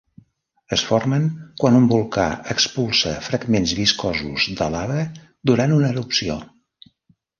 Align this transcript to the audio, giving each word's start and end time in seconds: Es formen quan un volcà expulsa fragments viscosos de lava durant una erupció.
Es 0.75 0.83
formen 0.91 1.25
quan 1.63 1.77
un 1.79 1.85
volcà 1.91 2.25
expulsa 2.55 3.13
fragments 3.27 3.75
viscosos 3.81 4.49
de 4.63 4.71
lava 4.77 5.07
durant 5.51 5.77
una 5.81 5.93
erupció. 5.95 6.41